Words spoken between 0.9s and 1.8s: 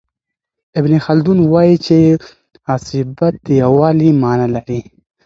خلدون وايي